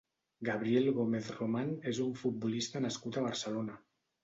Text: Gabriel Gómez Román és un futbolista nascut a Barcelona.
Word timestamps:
Gabriel 0.47 0.89
Gómez 0.95 1.29
Román 1.35 1.69
és 1.93 2.01
un 2.07 2.17
futbolista 2.23 2.85
nascut 2.89 3.23
a 3.23 3.27
Barcelona. 3.31 3.81